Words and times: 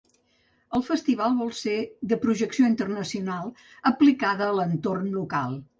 El 0.77 0.85
festival 0.87 1.35
vol 1.41 1.51
ser 1.59 1.75
de 2.13 2.19
projecció 2.25 2.67
internacional 2.73 3.55
aplicada 3.95 4.49
a 4.51 4.59
l’entorn 4.61 5.11
local. 5.23 5.59